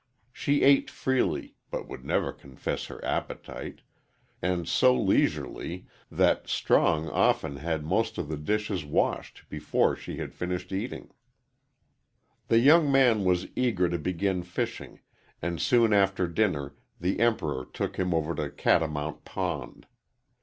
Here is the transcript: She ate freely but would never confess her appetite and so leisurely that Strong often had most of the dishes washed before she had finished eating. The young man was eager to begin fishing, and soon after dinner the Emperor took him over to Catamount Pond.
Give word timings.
She 0.33 0.63
ate 0.63 0.89
freely 0.89 1.57
but 1.69 1.87
would 1.87 2.03
never 2.03 2.33
confess 2.33 2.85
her 2.87 3.05
appetite 3.05 3.81
and 4.41 4.67
so 4.67 4.99
leisurely 4.99 5.85
that 6.09 6.47
Strong 6.47 7.07
often 7.09 7.57
had 7.57 7.85
most 7.85 8.17
of 8.17 8.27
the 8.27 8.35
dishes 8.37 8.83
washed 8.83 9.47
before 9.47 9.95
she 9.95 10.17
had 10.17 10.33
finished 10.33 10.71
eating. 10.71 11.11
The 12.47 12.57
young 12.57 12.91
man 12.91 13.25
was 13.25 13.45
eager 13.55 13.89
to 13.89 13.99
begin 13.99 14.41
fishing, 14.41 15.01
and 15.39 15.61
soon 15.61 15.93
after 15.93 16.27
dinner 16.27 16.73
the 16.99 17.19
Emperor 17.19 17.63
took 17.63 17.97
him 17.97 18.11
over 18.11 18.33
to 18.33 18.49
Catamount 18.49 19.23
Pond. 19.23 19.85